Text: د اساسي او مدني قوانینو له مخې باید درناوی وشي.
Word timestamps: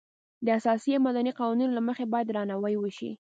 د 0.45 0.47
اساسي 0.59 0.91
او 0.97 1.03
مدني 1.07 1.31
قوانینو 1.39 1.75
له 1.77 1.81
مخې 1.87 2.05
باید 2.13 2.27
درناوی 2.29 2.75
وشي. 2.79 3.11